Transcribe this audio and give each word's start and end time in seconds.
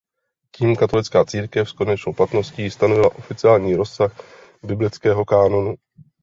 Tím 0.51 0.75
katolická 0.75 1.25
církev 1.25 1.69
s 1.69 1.71
konečnou 1.71 2.13
platností 2.13 2.71
stanovila 2.71 3.15
oficiální 3.15 3.75
rozsah 3.75 4.21
biblického 4.63 5.25
kánonu. 5.25 5.75